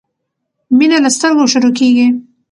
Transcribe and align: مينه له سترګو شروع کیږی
مينه 0.77 0.97
له 1.03 1.09
سترګو 1.15 1.43
شروع 1.53 1.71
کیږی 1.79 2.07